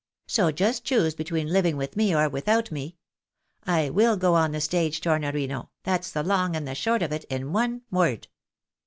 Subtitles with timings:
[0.25, 2.95] So just choose between living with me or without me.
[3.65, 7.23] I will go on the stage, Tornorino, that's the long and the short of it,
[7.25, 8.27] in one word.